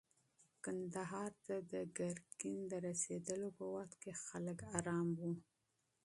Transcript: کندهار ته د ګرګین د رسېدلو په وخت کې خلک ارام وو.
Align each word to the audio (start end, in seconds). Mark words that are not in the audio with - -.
کندهار 0.63 1.31
ته 1.45 1.55
د 1.71 1.73
ګرګین 1.97 2.59
د 2.71 2.73
رسېدلو 2.87 3.47
په 3.57 3.65
وخت 3.75 3.91
کې 4.01 4.11
خلک 4.25 4.59
ارام 4.77 5.07
وو. 5.19 5.33